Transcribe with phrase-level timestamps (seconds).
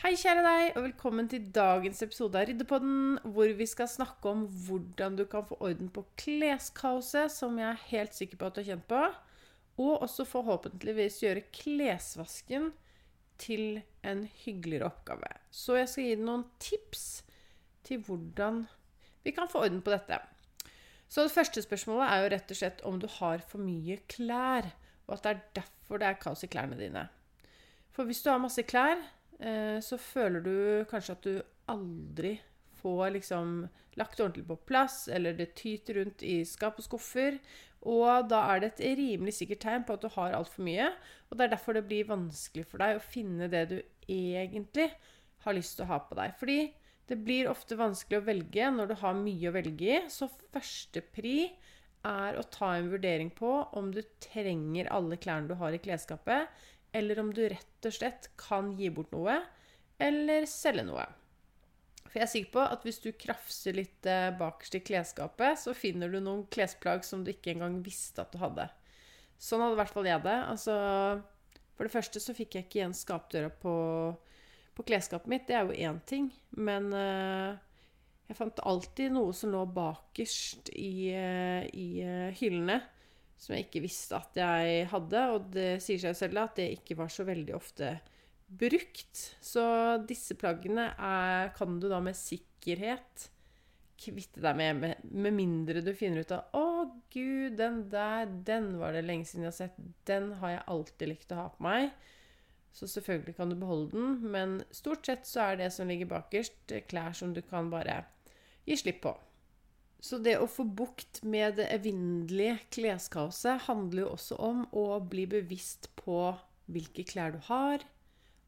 [0.00, 4.46] Hei, kjære deg, og velkommen til dagens episode av Ryddepodden, hvor vi skal snakke om
[4.64, 8.62] hvordan du kan få orden på kleskaoset, som jeg er helt sikker på at du
[8.62, 9.00] har kjent på,
[9.84, 12.70] og også forhåpentligvis gjøre klesvasken
[13.44, 15.34] til en hyggeligere oppgave.
[15.52, 17.06] Så jeg skal gi deg noen tips
[17.84, 18.64] til hvordan
[19.28, 20.22] vi kan få orden på dette.
[21.12, 24.72] Så det første spørsmålet er jo rett og slett om du har for mye klær,
[25.04, 27.10] og at det er derfor det er kaos i klærne dine.
[27.92, 28.96] For hvis du har masse klær
[29.40, 30.56] så føler du
[30.90, 31.36] kanskje at du
[31.72, 32.34] aldri
[32.80, 33.62] får liksom
[33.98, 37.38] lagt ordentlig på plass, eller det tyter rundt i skap og skuffer.
[37.88, 40.90] Og da er det et rimelig sikkert tegn på at du har altfor mye.
[41.30, 43.78] Og det er derfor det blir vanskelig for deg å finne det du
[44.10, 44.90] egentlig
[45.46, 46.36] har lyst til å ha på deg.
[46.40, 46.60] Fordi
[47.10, 50.02] det blir ofte vanskelig å velge når du har mye å velge i.
[50.12, 51.38] Så førstepri
[52.06, 56.48] er å ta en vurdering på om du trenger alle klærne du har i klesskapet,
[56.96, 59.38] eller om du rett og slett kan gi bort noe,
[60.00, 61.06] eller selge noe.
[62.10, 65.74] For jeg er sikker på at hvis du krafser litt eh, bakerst i klesskapet, så
[65.78, 68.66] finner du noen klesplagg som du ikke engang visste at du hadde.
[69.40, 70.38] Sånn hadde i hvert fall jeg det.
[70.50, 70.74] Altså,
[71.76, 73.74] for det første så fikk jeg ikke igjen skapdøra på,
[74.74, 75.46] på klesskapet mitt.
[75.46, 76.26] Det er jo én ting.
[76.58, 77.54] Men uh,
[78.26, 82.82] jeg fant alltid noe som lå bakerst i, uh, i uh, hyllene
[83.40, 85.26] som jeg ikke visste at jeg hadde.
[85.34, 87.94] Og det sier seg selv at det ikke var så veldig ofte
[88.50, 89.26] brukt.
[89.40, 89.64] Så
[90.08, 93.30] disse plaggene er, kan du da med sikkerhet
[94.00, 96.66] kvitte deg med, med, med mindre du finner ut av 'Å,
[97.12, 99.82] gud, den der, den var det lenge siden jeg har sett.
[100.08, 101.90] Den har jeg alltid likt å ha på meg.'
[102.72, 106.70] Så selvfølgelig kan du beholde den, men stort sett så er det som ligger bakerst,
[106.88, 108.04] klær som du kan bare
[108.64, 109.16] gi slipp på.
[110.00, 115.26] Så det å få bukt med det evinnelige kleskaoset handler jo også om å bli
[115.28, 116.30] bevisst på
[116.72, 117.84] hvilke klær du har,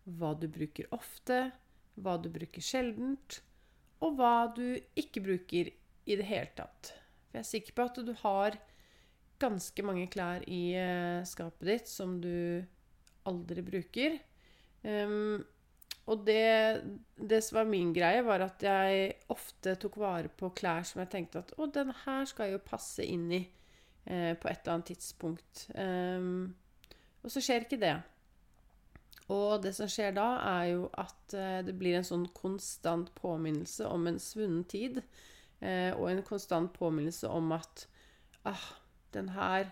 [0.08, 1.50] hva du bruker ofte,
[2.00, 3.42] hva du bruker sjeldent,
[4.02, 6.94] og hva du ikke bruker i det hele tatt.
[7.28, 8.58] For jeg er sikker på at du har
[9.42, 12.62] ganske mange klær i eh, skapet ditt som du
[13.28, 14.18] aldri bruker.
[14.82, 15.42] Um,
[16.10, 16.82] og det,
[17.14, 21.12] det, som var min greie, var at jeg ofte tok vare på klær som jeg
[21.12, 24.72] tenkte at Å, den her skal jeg jo passe inn i eh, på et eller
[24.74, 25.68] annet tidspunkt.
[25.76, 26.50] Um,
[27.22, 27.94] og så skjer ikke det.
[29.30, 30.26] Og det som skjer da,
[30.58, 34.98] er jo at eh, det blir en sånn konstant påminnelse om en svunnen tid.
[35.62, 37.86] Eh, og en konstant påminnelse om at
[38.48, 38.66] ah,
[39.14, 39.70] den her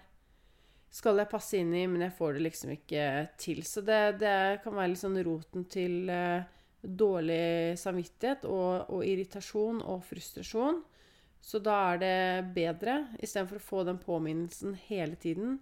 [0.91, 3.05] skal jeg passe inn i, men jeg får det liksom ikke
[3.39, 3.63] til.
[3.67, 6.43] Så det, det kan være sånn roten til uh,
[6.83, 10.83] dårlig samvittighet og, og, irritasjon og frustrasjon.
[11.41, 12.17] Så da er det
[12.57, 15.61] bedre, istedenfor å få den påminnelsen hele tiden,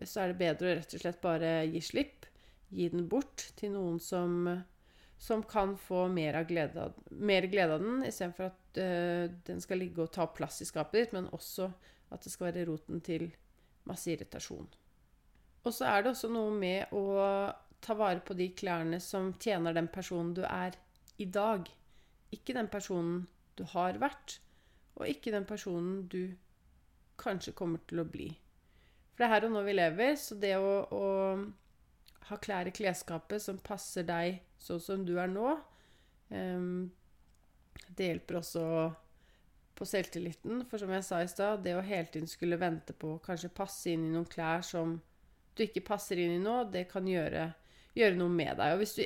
[0.00, 2.28] så er det bedre å rett og slett bare gi slipp.
[2.72, 4.46] Gi den bort til noen som,
[5.20, 9.82] som kan få mer, av glede, mer glede av den, istedenfor at uh, den skal
[9.82, 11.72] ligge og ta plass i skapet ditt, men også
[12.12, 13.32] at det skal være roten til
[13.88, 14.68] masse irritasjon.
[15.62, 17.04] Og så er det også noe med å
[17.82, 20.76] ta vare på de klærne som tjener den personen du er
[21.22, 21.68] i dag.
[22.34, 23.26] Ikke den personen
[23.58, 24.38] du har vært,
[24.96, 26.34] og ikke den personen du
[27.20, 28.30] kanskje kommer til å bli.
[29.12, 32.74] For det er her og nå vi lever, så det å, å ha klær i
[32.74, 35.54] klesskapet som passer deg sånn som du er nå,
[36.32, 36.90] um,
[37.92, 38.64] det hjelper også
[39.82, 40.62] på selvtilliten.
[40.70, 43.90] For som jeg sa i stad, det å hele tiden skulle vente på kanskje passe
[43.90, 45.00] inn i noen klær som
[45.56, 47.48] du ikke passer inn i nå, det kan gjøre,
[47.98, 48.76] gjøre noe med deg.
[48.76, 49.02] Og hvis du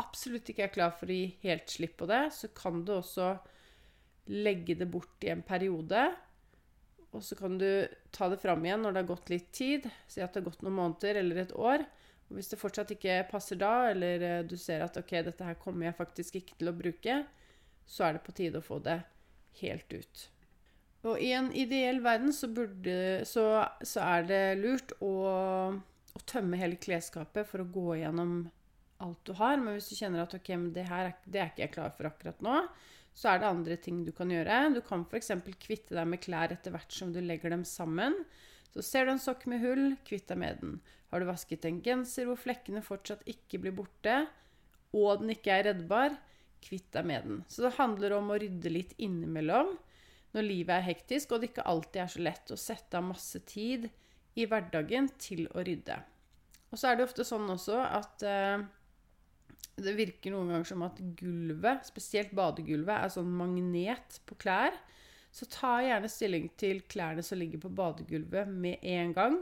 [0.00, 3.34] absolutt ikke er klar for å gi helt slipp på det, så kan du også
[4.30, 6.06] legge det bort i en periode.
[7.12, 7.68] Og så kan du
[8.14, 9.90] ta det fram igjen når det har gått litt tid.
[10.08, 11.84] Si at det har gått noen måneder eller et år.
[12.30, 15.58] Og hvis det fortsatt ikke passer da, eller eh, du ser at ok, dette her
[15.60, 17.24] kommer jeg faktisk ikke til å bruke,
[17.84, 19.02] så er det på tide å få det
[19.60, 20.28] helt ut.
[21.02, 22.96] Og i en ideell verden så, burde,
[23.26, 23.46] så,
[23.82, 25.12] så er det lurt å,
[25.74, 28.36] å, tømme hele klesskapet for å gå gjennom
[29.02, 29.58] alt du har.
[29.58, 32.10] Men hvis du kjenner at ok, det her er, det er ikke jeg klar for
[32.12, 32.62] akkurat nå,
[33.18, 34.62] så er det andre ting du kan gjøre.
[34.76, 35.34] Du kan f.eks.
[35.60, 38.14] kvitte deg med klær etter hvert som du legger dem sammen.
[38.72, 40.78] Så ser du en sokk med hull, kvitt deg med den.
[41.10, 44.22] Har du vasket en genser hvor flekkene fortsatt ikke blir borte,
[44.96, 46.14] og den ikke er reddbar,
[46.62, 47.40] kvitt deg med den.
[47.50, 49.74] Så det handler om å rydde litt innimellom
[50.32, 53.42] når livet er hektisk, og det ikke alltid er så lett å sette av masse
[53.48, 53.88] tid
[54.40, 55.98] i hverdagen til å rydde.
[56.72, 58.62] Og så er det ofte sånn også at eh,
[59.82, 64.76] det virker noen ganger som at gulvet, spesielt badegulvet, er sånn magnet på klær.
[65.32, 69.38] Så ta gjerne stilling til klærne som ligger på badegulvet med en gang.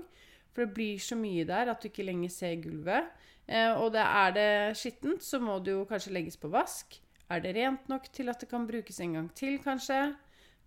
[0.51, 3.11] For det blir så mye der at du ikke lenger ser gulvet.
[3.47, 6.99] Eh, og det er det skittent, så må det jo kanskje legges på vask.
[7.31, 10.01] Er det rent nok til at det kan brukes en gang til, kanskje?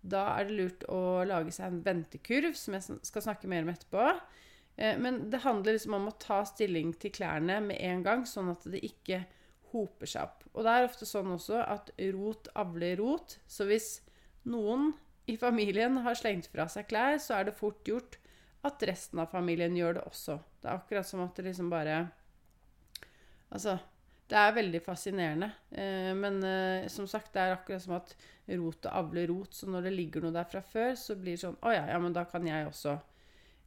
[0.04, 3.72] Da er det lurt å lage seg en ventekurv, som jeg skal snakke mer om
[3.72, 4.08] etterpå.
[4.76, 8.50] Eh, men det handler liksom om å ta stilling til klærne med en gang, sånn
[8.52, 9.22] at det ikke
[9.74, 10.44] hoper seg opp.
[10.54, 13.38] Og det er ofte sånn også at rot avler rot.
[13.50, 13.98] Så hvis
[14.48, 14.92] noen
[15.30, 18.18] i familien har slengt fra seg klær, så er det fort gjort
[18.64, 20.38] at resten av familien gjør det også.
[20.60, 22.04] Det er akkurat som at det liksom bare
[23.54, 23.76] Altså,
[24.30, 25.50] det er veldig fascinerende.
[25.70, 28.14] Eh, men eh, som sagt, det er akkurat som at
[28.48, 29.52] rotet avler rot.
[29.56, 31.98] Så når det ligger noe der fra før, så blir det sånn Å ja, ja,
[32.00, 32.96] men da kan jeg også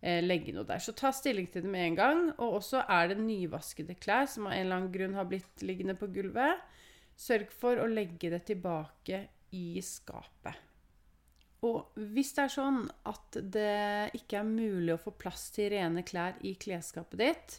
[0.01, 0.81] eh, legge noe der.
[0.81, 2.23] Så ta stilling til det med en gang.
[2.35, 5.97] Og også er det nyvaskede klær som av en eller annen grunn har blitt liggende
[5.99, 6.63] på gulvet,
[7.17, 9.27] sørg for å legge det tilbake
[9.57, 10.63] i skapet.
[11.65, 13.77] Og hvis det er sånn at det
[14.17, 17.55] ikke er mulig å få plass til rene klær i klesskapet ditt,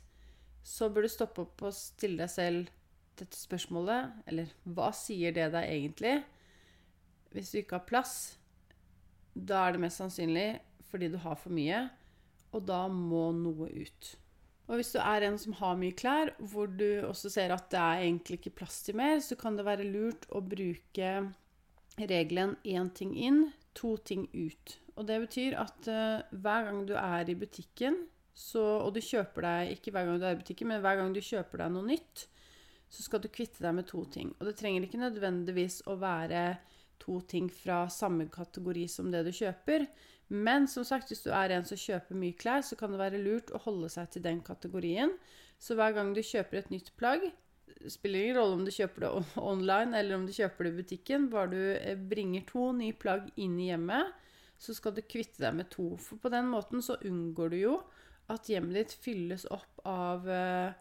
[0.62, 2.77] så bør du stoppe opp og stille deg selv
[3.20, 4.14] dette spørsmålet.
[4.30, 6.16] Eller hva sier det deg egentlig?
[7.34, 8.16] Hvis du ikke har plass,
[9.34, 10.50] da er det mest sannsynlig
[10.88, 11.84] fordi du har for mye
[12.54, 14.10] og da må noe ut.
[14.68, 17.80] Og hvis du er en som har mye klær, hvor du også ser at det
[17.80, 21.12] er egentlig ikke plass til mer, så kan det være lurt å bruke
[21.98, 24.76] regelen én ting inn, to ting ut.
[24.98, 28.02] Og det betyr at uh, hver gang du er i butikken,
[28.38, 31.10] så, og du kjøper deg Ikke hver gang du er i butikken, men hver gang
[31.10, 32.28] du kjøper deg noe nytt,
[32.88, 34.32] så skal du kvitte deg med to ting.
[34.38, 36.58] Og det trenger ikke nødvendigvis å være
[36.98, 39.86] to ting fra samme kategori som det du kjøper.
[40.28, 43.20] Men som sagt, hvis du er en som kjøper mye klær, så kan det være
[43.22, 45.14] lurt å holde seg til den kategorien.
[45.58, 47.24] Så hver gang du kjøper et nytt plagg,
[47.88, 49.10] spiller ingen rolle om du kjøper det
[49.40, 53.28] online eller om du kjøper det i butikken, bare du eh, bringer to nye plagg
[53.40, 54.12] inn i hjemmet,
[54.58, 55.92] så skal du kvitte deg med to.
[56.02, 57.76] For på den måten så unngår du jo
[58.32, 60.74] at hjemmet ditt fylles opp av, eh,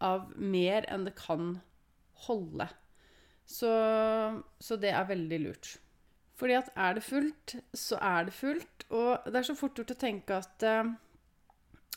[0.00, 1.58] av mer enn det kan
[2.26, 2.66] holde.
[3.50, 3.70] Så,
[4.62, 5.74] så det er veldig lurt.
[6.40, 8.86] Fordi at er det fullt, så er det fullt.
[8.90, 10.66] Og det er så fort gjort å tenke at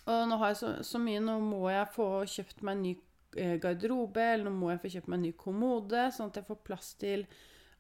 [0.04, 2.94] Og nå har jeg så, så, mye, nå må jeg få kjøpt meg en ny
[3.40, 6.48] uh, garderobe, eller nå må jeg få kjøpt meg en ny kommode, sånn at jeg
[6.50, 7.24] får plass til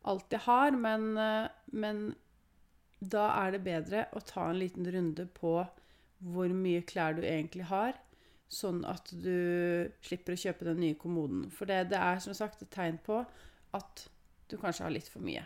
[0.07, 0.77] alt jeg har.
[0.86, 2.00] Men, uh, men
[3.03, 5.57] da er det bedre å ta en liten runde på
[6.24, 8.00] hvor mye klær du egentlig har,
[8.53, 11.48] sånn at du slipper å kjøpe den nye kommoden.
[11.53, 13.24] For det, det er som sagt et tegn på
[13.74, 14.07] at
[14.51, 15.43] du kanskje har litt for mye.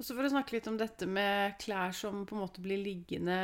[0.00, 2.80] Og så For å snakke litt om dette med klær som på en måte blir
[2.80, 3.36] liggende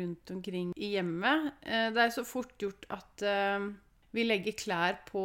[0.00, 1.52] rundt omkring i hjemmet.
[1.62, 3.68] Eh, det er så fort gjort at eh,
[4.10, 5.22] vi legger klær på,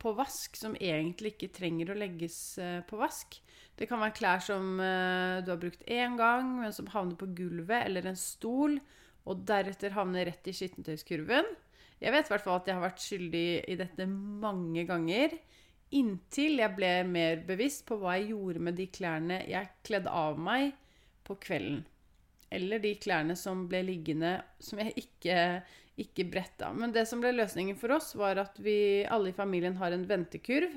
[0.00, 3.36] på vask som egentlig ikke trenger å legges eh, på vask.
[3.76, 7.86] Det kan være klær som du har brukt én gang, men som havner på gulvet
[7.86, 8.74] eller en stol,
[9.24, 11.48] og deretter havner rett i skittentøyskurven.
[12.00, 15.34] Jeg vet i hvert fall at jeg har vært skyldig i dette mange ganger.
[15.96, 20.38] Inntil jeg ble mer bevisst på hva jeg gjorde med de klærne jeg kledde av
[20.40, 20.70] meg
[21.26, 21.82] på kvelden.
[22.50, 25.36] Eller de klærne som ble liggende som jeg ikke,
[26.02, 26.72] ikke bretta.
[26.74, 30.06] Men det som ble løsningen for oss, var at vi alle i familien har en
[30.08, 30.72] ventekurv.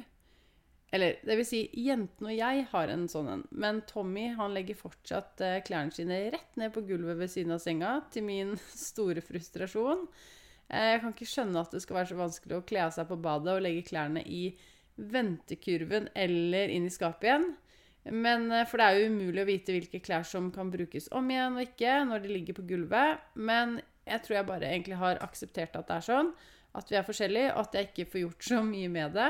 [0.93, 3.47] Eller det vil si, jentene og jeg har en sånn en.
[3.49, 7.63] Men Tommy han legger fortsatt eh, klærne sine rett ned på gulvet ved siden av
[7.63, 8.53] senga, til min
[8.89, 10.05] store frustrasjon.
[10.69, 13.09] Eh, jeg kan ikke skjønne at det skal være så vanskelig å kle av seg
[13.09, 14.45] på badet og legge klærne i
[14.95, 17.49] ventekurven eller inn i skapet igjen.
[18.03, 21.29] Men, eh, for det er jo umulig å vite hvilke klær som kan brukes om
[21.31, 23.21] igjen og ikke når de ligger på gulvet.
[23.35, 26.33] Men jeg tror jeg bare egentlig har akseptert at det er sånn.
[26.73, 29.29] At vi er forskjellige, og at jeg ikke får gjort så mye med det.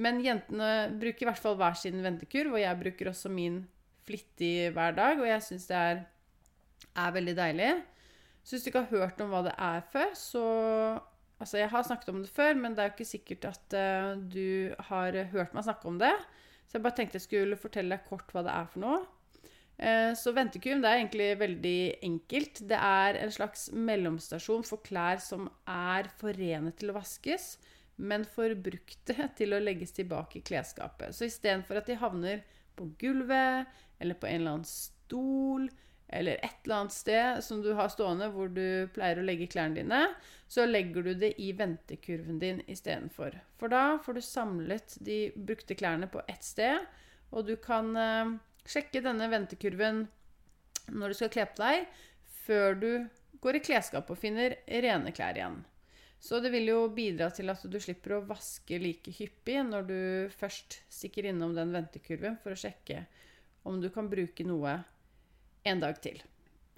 [0.00, 3.60] Men jentene bruker i hvert fall hver sin ventekurv, og jeg bruker også min
[4.08, 5.20] flittig hver dag.
[5.20, 6.02] Og jeg syns det er,
[6.96, 7.72] er veldig deilig.
[8.50, 10.44] Så hvis du ikke har hørt om hva det er før, så
[11.40, 14.10] Altså, jeg har snakket om det før, men det er jo ikke sikkert at uh,
[14.20, 16.12] du har hørt meg snakke om det.
[16.68, 18.98] Så jeg bare tenkte jeg skulle fortelle deg kort hva det er for noe.
[19.80, 21.80] Uh, så ventekum det er egentlig veldig
[22.10, 22.60] enkelt.
[22.68, 27.54] Det er en slags mellomstasjon for klær som er forenet til å vaskes,
[28.04, 31.16] men forbrukte til å legges tilbake i klesskapet.
[31.16, 32.44] Så istedenfor at de havner
[32.76, 35.70] på gulvet eller på en eller annen stol
[36.12, 39.78] eller et eller annet sted som du har stående hvor du pleier å legge klærne
[39.78, 40.00] dine,
[40.50, 43.36] så legger du det i ventekurven din istedenfor.
[43.60, 46.82] For da får du samlet de brukte klærne på ett sted,
[47.30, 48.34] og du kan eh,
[48.66, 50.04] sjekke denne ventekurven
[50.90, 51.86] når du skal kle på deg,
[52.46, 52.90] før du
[53.40, 55.60] går i klesskapet og finner rene klær igjen.
[56.20, 60.00] Så det vil jo bidra til at du slipper å vaske like hyppig når du
[60.34, 63.06] først stikker innom den ventekurven for å sjekke
[63.68, 64.74] om du kan bruke noe
[65.64, 66.20] en dag til.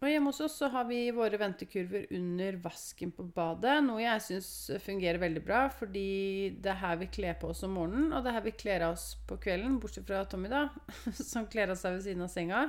[0.02, 4.24] Og hjemme hos oss så har vi våre ventekurver under vasken på badet, noe jeg
[4.24, 4.48] syns
[4.82, 8.32] fungerer veldig bra, fordi det er her vi kler på oss om morgenen, og det
[8.32, 10.64] er her vi kler av oss på kvelden, bortsett fra Tommy, da,
[11.32, 12.64] som kler av seg ved siden av senga.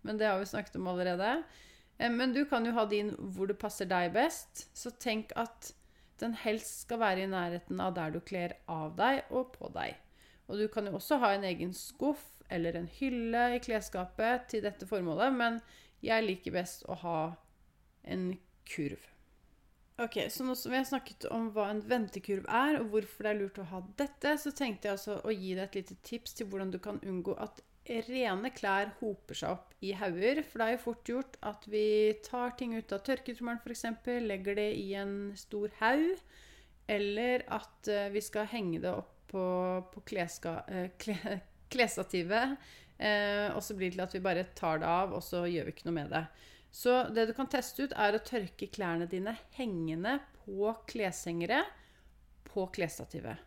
[0.00, 1.34] Men det har vi snakket om allerede.
[1.98, 5.74] Eh, men du kan jo ha din hvor det passer deg best, så tenk at
[6.22, 9.98] den helst skal være i nærheten av der du kler av deg og på deg.
[10.48, 14.64] Og du kan jo også ha en egen skuff eller en hylle i klesskapet til
[14.64, 15.60] dette formålet, men
[16.04, 17.20] jeg liker best å ha
[18.08, 18.30] en
[18.68, 19.00] kurv.
[19.98, 23.30] Ok, Så nå som vi har snakket om hva en ventekurv er, og hvorfor det
[23.32, 26.38] er lurt å ha dette, så tenkte jeg altså å gi deg et lite tips
[26.38, 27.60] til hvordan du kan unngå at
[28.06, 30.44] rene klær hoper seg opp i hauger.
[30.46, 31.84] For det er jo fort gjort at vi
[32.22, 33.84] tar ting ut av tørketrommelen f.eks.,
[34.22, 36.22] legger det i en stor haug,
[36.88, 39.44] eller at eh, vi skal henge det opp på,
[39.92, 41.38] på kleska, eh, kle,
[41.72, 42.56] klesstativet.
[42.98, 45.68] Eh, og så blir det til at vi bare tar det av, og så gjør
[45.68, 46.24] vi ikke noe med det.
[46.74, 51.62] Så det du kan teste ut, er å tørke klærne dine hengende på kleshengere
[52.48, 53.44] på klesstativet.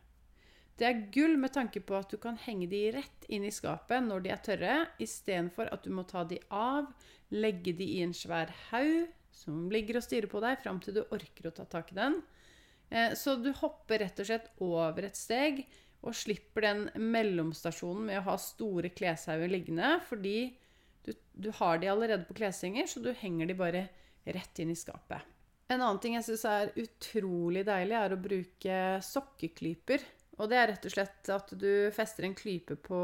[0.80, 4.02] Det er gull med tanke på at du kan henge de rett inn i skapet
[4.02, 6.88] når de er tørre, istedenfor at du må ta de av,
[7.30, 11.04] legge de i en svær haug som ligger og stirrer på deg fram til du
[11.04, 12.18] orker å ta tak i den.
[12.92, 15.64] Eh, så du hopper rett og slett over et steg
[16.02, 20.52] og slipper den mellomstasjonen med å ha store kleshauger liggende, fordi
[21.06, 23.84] du, du, har de allerede på kleshenger, så du henger de bare
[24.26, 25.22] rett inn i skapet.
[25.72, 30.04] En annen ting jeg syns er utrolig deilig, er å bruke sokkeklyper.
[30.42, 33.00] Og det er rett og slett at du fester en klype på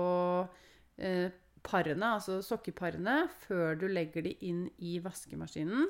[0.98, 1.30] eh,
[1.64, 5.88] parene, altså sokkeparene, før du legger de inn i vaskemaskinen.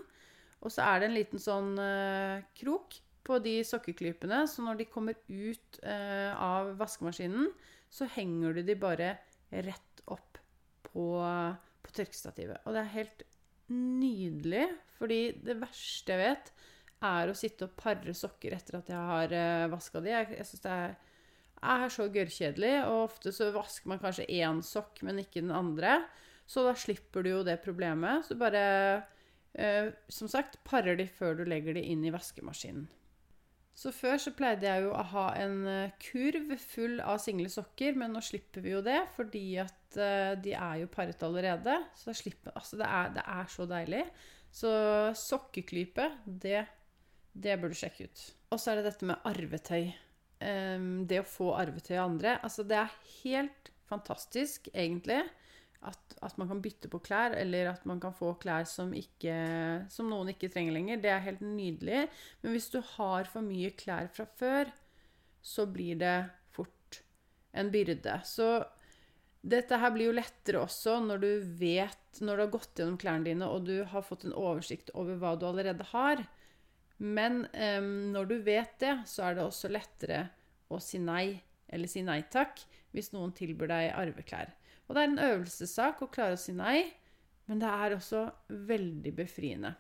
[0.62, 4.90] Og så er det en liten sånn eh, krok på de sokkeklypene, så når de
[4.92, 7.52] kommer ut eh, av vaskemaskinen,
[7.90, 9.16] så henger du de bare
[9.52, 10.40] rett opp
[10.88, 11.08] på,
[11.84, 12.64] på tørkestativet.
[12.66, 13.26] Og det er helt
[13.72, 14.66] nydelig,
[14.98, 16.52] fordi det verste jeg vet,
[17.08, 20.14] er å sitte og pare sokker etter at jeg har eh, vaska de.
[20.14, 20.96] Jeg, jeg syns det er,
[21.74, 26.00] er så gørrkjedelig, og ofte så vasker man kanskje én sokk, men ikke den andre.
[26.48, 28.26] Så da slipper du jo det problemet.
[28.26, 28.64] Så bare,
[29.54, 32.88] eh, som sagt, parer de før du legger de inn i vaskemaskinen.
[33.78, 37.94] Så før så pleide jeg jo å ha en eh, kurv full av single sokker,
[38.00, 41.76] men nå slipper vi jo det fordi at uh, de er jo paret allerede.
[41.98, 44.02] Så slipper, altså det, er, det, er, så deilig.
[44.50, 44.72] Så
[45.22, 46.64] sokkeklype, det,
[47.38, 48.26] det bør du sjekke ut.
[48.50, 49.92] Og så er det dette med arvetøy.
[50.42, 52.40] Um, det å få arvetøy av andre.
[52.42, 55.22] Altså det er helt fantastisk, egentlig
[55.86, 59.36] at, at, man kan bytte på klær, eller at man kan få klær som, ikke,
[59.94, 61.02] som, noen ikke trenger lenger.
[61.04, 62.08] Det er helt nydelig.
[62.42, 64.72] Men hvis du har for mye klær fra før,
[65.44, 66.18] så blir det
[66.56, 67.02] fort
[67.54, 68.18] en byrde.
[68.28, 68.50] Så
[69.48, 71.30] dette her blir jo lettere også når du
[71.60, 75.20] vet Når du har gått gjennom klærne dine og du har fått en oversikt over
[75.22, 76.24] hva du allerede har.
[76.98, 80.24] Men um, når du vet det, så er det også lettere
[80.74, 81.38] å si nei,
[81.70, 84.50] eller si nei takk, hvis noen tilbyr deg arveklær.
[84.88, 86.86] Og det er en øvelsessak å klare å si nei,
[87.48, 88.26] men det er også
[88.70, 89.74] veldig befriende.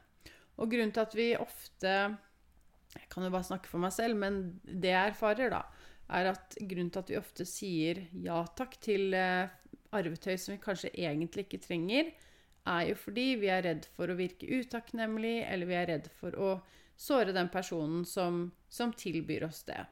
[0.57, 1.93] Og grunnen til at vi ofte
[2.97, 5.59] Jeg kan jo bare snakke for meg selv, men det jeg erfarer, da,
[6.17, 9.51] er at grunnen til at vi ofte sier ja takk til eh,
[9.93, 12.13] arvetøy som vi kanskje egentlig ikke trenger,
[12.67, 16.39] er jo fordi vi er redd for å virke utakknemlig, eller vi er redd for
[16.39, 16.49] å
[16.97, 19.83] såre den personen som, som tilbyr oss det.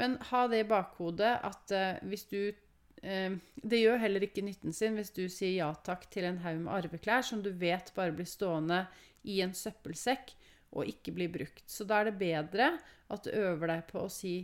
[0.00, 2.40] Men ha det i bakhodet at eh, hvis du
[3.02, 6.70] Det gjør heller ikke nytten sin hvis du sier ja takk til en haug med
[6.70, 8.84] arveklær som du vet bare blir stående
[9.26, 10.30] i en søppelsekk
[10.72, 11.64] og ikke blir brukt.
[11.66, 12.76] Så da er det bedre
[13.12, 14.36] at du øver deg på å si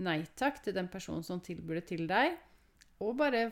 [0.00, 2.34] nei takk til den personen som tilbyr det til deg,
[3.00, 3.50] og bare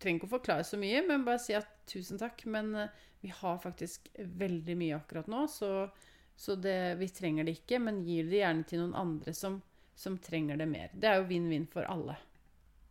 [0.00, 3.32] trenger ikke å forklare så mye, men bare si at tusen takk, men eh, vi
[3.32, 5.88] har faktisk veldig mye akkurat nå, så,
[6.36, 9.60] så det, vi trenger det ikke, men gir det gjerne til noen andre som,
[9.96, 10.92] som trenger det mer.
[10.92, 12.18] Det er jo vinn-vinn for alle.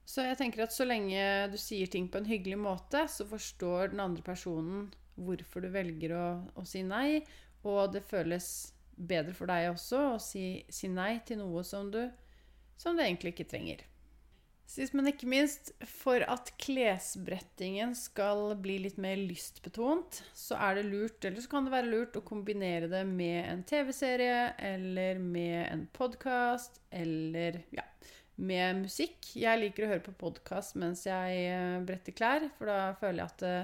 [0.06, 3.92] Så jeg tenker at så lenge du sier ting på en hyggelig måte, så forstår
[3.94, 4.86] den andre personen
[5.16, 6.28] hvorfor du velger å,
[6.60, 7.24] å si nei,
[7.66, 8.50] og det føles
[8.96, 12.04] bedre for deg også å si, si nei til noe som du,
[12.78, 13.84] som du egentlig ikke trenger.
[14.66, 20.88] Sist, men ikke minst, for at klesbrettingen skal bli litt mer lystbetont, så er det
[20.88, 25.60] lurt, eller så kan det være lurt, å kombinere det med en TV-serie eller med
[25.68, 27.86] en podkast eller ja,
[28.36, 29.32] med musikk.
[29.38, 33.32] Jeg liker å høre på podkast mens jeg eh, bretter klær, for da føler jeg
[33.32, 33.56] at det,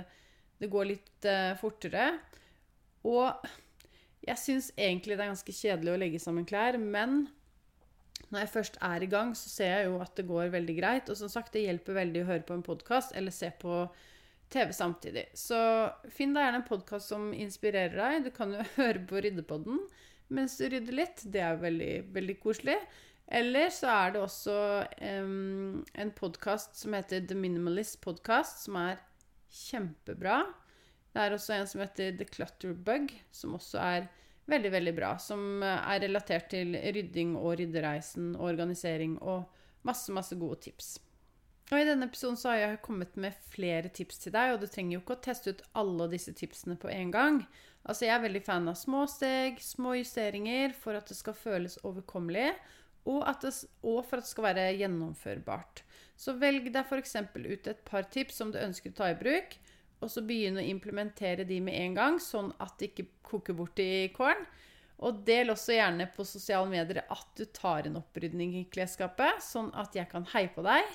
[0.62, 2.06] det går litt uh, fortere.
[3.08, 3.46] Og
[4.22, 7.26] jeg syns egentlig det er ganske kjedelig å legge sammen klær, men
[8.32, 11.10] når jeg først er i gang, så ser jeg jo at det går veldig greit.
[11.12, 13.84] Og som sagt, det hjelper veldig å høre på en podkast eller se på
[14.52, 15.26] TV samtidig.
[15.36, 15.58] Så
[16.14, 18.30] finn deg gjerne en podkast som inspirerer deg.
[18.30, 19.84] Du kan jo høre på Ryddepodden
[20.32, 21.26] mens du rydder litt.
[21.28, 22.78] Det er veldig, veldig koselig.
[23.32, 24.54] Eller så er det også
[25.24, 28.98] um, en podkast som heter The Minimalist Podcast, som er
[29.48, 30.42] kjempebra.
[31.12, 34.10] Det er også en som heter The Clutter Bug, som også er
[34.52, 35.14] veldig, veldig bra.
[35.24, 39.48] Som er relatert til rydding og ryddereisen og organisering og
[39.88, 40.98] masse, masse gode tips.
[41.72, 44.68] Og I denne episoden så har jeg kommet med flere tips til deg, og du
[44.68, 47.40] trenger jo ikke å teste ut alle disse tipsene på en gang.
[47.88, 51.80] Altså Jeg er veldig fan av små steg, små justeringer for at det skal føles
[51.88, 52.52] overkommelig,
[53.10, 55.84] og, det, og for at det skal være gjennomførbart.
[56.18, 57.16] Så velg deg f.eks.
[57.18, 59.56] ut et par tips som du ønsker å ta i bruk,
[60.02, 63.82] og så begynn å implementere de med en gang, sånn at det ikke koker bort
[63.82, 64.46] i kålen.
[65.02, 69.72] Og del også gjerne på sosiale medier at du tar en opprydning i klesskapet, sånn
[69.78, 70.86] at jeg kan heie på deg.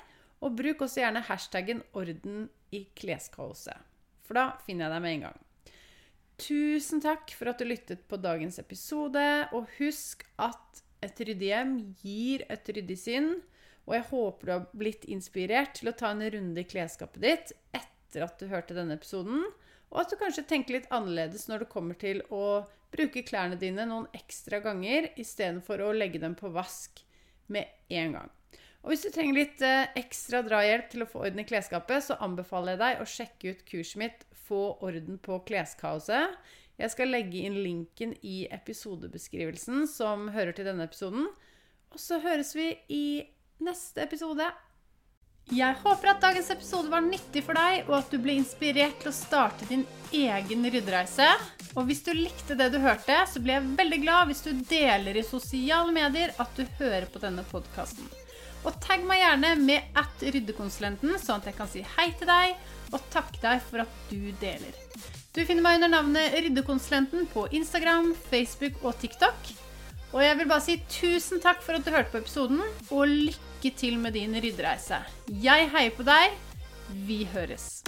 [0.43, 3.83] Og bruk også gjerne hashtaggen 'orden i kleskaoset',
[4.23, 5.39] for da finner jeg deg med en gang.
[6.37, 11.77] Tusen takk for at du lyttet på dagens episode, og husk at et ryddig hjem
[12.03, 13.31] gir et ryddig sinn.
[13.87, 17.53] Og jeg håper du har blitt inspirert til å ta en runde i klesskapet ditt
[17.75, 19.45] etter at du hørte denne episoden,
[19.87, 23.85] og at du kanskje tenker litt annerledes når det kommer til å bruke klærne dine
[23.87, 27.03] noen ekstra ganger istedenfor å legge dem på vask
[27.51, 28.33] med en gang.
[28.83, 32.19] Og hvis du trenger litt eh, ekstra drahjelp til å få orden i klesskapet, så
[32.23, 36.37] anbefaler jeg deg å sjekke ut kurset mitt Få orden på kleskaoset.
[36.77, 41.25] Jeg skal legge inn linken i episodebeskrivelsen som hører til denne episoden.
[41.89, 43.05] Og så høres vi i
[43.65, 44.45] neste episode.
[45.47, 49.09] Jeg håper at dagens episode var nyttig for deg, og at du ble inspirert til
[49.09, 51.29] å starte din egen ryddereise.
[51.73, 55.17] Og hvis du likte det du hørte, så blir jeg veldig glad hvis du deler
[55.17, 58.11] i sosiale medier at du hører på denne podkasten.
[58.67, 62.57] Og tagg meg gjerne med at ryddekonsulenten, sånn at jeg kan si hei til deg
[62.91, 64.75] og takke deg for at du deler.
[65.37, 69.51] Du finner meg under navnet Ryddekonsulenten på Instagram, Facebook og TikTok.
[70.15, 73.69] Og jeg vil bare si tusen takk for at du hørte på episoden, og lykke
[73.77, 74.97] til med din ryddereise.
[75.29, 76.33] Jeg heier på deg.
[77.05, 77.83] Vi høres.